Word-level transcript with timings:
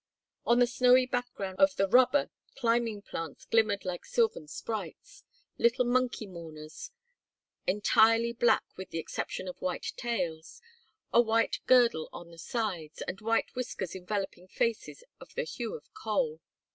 On 0.47 0.57
the 0.57 0.65
snowy 0.65 1.05
background 1.05 1.59
of 1.59 1.75
the 1.75 1.87
rubber 1.87 2.31
climbing 2.57 3.03
plants 3.03 3.45
glimmered 3.45 3.85
like 3.85 4.03
sylvan 4.03 4.47
sprites, 4.47 5.23
little 5.59 5.85
monkey 5.85 6.25
mourners, 6.25 6.89
entirely 7.67 8.33
black 8.33 8.63
with 8.75 8.89
the 8.89 8.97
exception 8.97 9.47
of 9.47 9.61
white 9.61 9.93
tails, 9.97 10.59
a 11.13 11.21
white 11.21 11.59
girdle 11.67 12.09
on 12.11 12.31
the 12.31 12.39
sides, 12.39 13.03
and 13.03 13.21
white 13.21 13.53
whiskers 13.55 13.93
enveloping 13.93 14.47
faces 14.47 15.03
of 15.19 15.35
the 15.35 15.43
hue 15.43 15.75
of 15.75 15.85
coal. 15.93 16.39